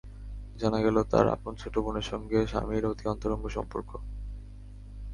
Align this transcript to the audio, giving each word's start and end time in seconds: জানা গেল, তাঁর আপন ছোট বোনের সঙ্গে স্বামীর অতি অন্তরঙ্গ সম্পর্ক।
জানা 0.55 0.79
গেল, 0.81 0.97
তাঁর 1.03 1.25
আপন 1.27 1.53
ছোট 1.55 1.75
বোনের 1.77 2.05
সঙ্গে 2.11 2.37
স্বামীর 2.47 2.83
অতি 2.85 3.05
অন্তরঙ্গ 3.07 3.43
সম্পর্ক। 3.47 3.89